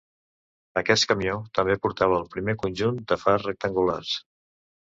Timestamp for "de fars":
3.13-3.47